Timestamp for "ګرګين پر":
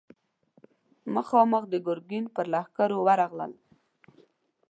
1.87-2.45